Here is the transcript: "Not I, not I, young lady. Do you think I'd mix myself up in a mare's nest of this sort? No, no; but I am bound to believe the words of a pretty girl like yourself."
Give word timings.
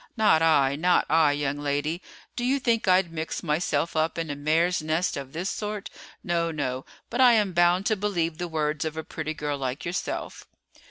"Not 0.17 0.41
I, 0.41 0.75
not 0.75 1.05
I, 1.11 1.31
young 1.33 1.59
lady. 1.59 2.01
Do 2.35 2.43
you 2.43 2.57
think 2.59 2.87
I'd 2.87 3.11
mix 3.11 3.43
myself 3.43 3.95
up 3.95 4.17
in 4.17 4.31
a 4.31 4.35
mare's 4.35 4.81
nest 4.81 5.15
of 5.15 5.31
this 5.31 5.47
sort? 5.51 5.91
No, 6.23 6.49
no; 6.49 6.87
but 7.11 7.21
I 7.21 7.33
am 7.33 7.53
bound 7.53 7.85
to 7.85 7.95
believe 7.95 8.39
the 8.39 8.47
words 8.47 8.83
of 8.83 8.97
a 8.97 9.03
pretty 9.03 9.35
girl 9.35 9.59
like 9.59 9.85
yourself." 9.85 10.47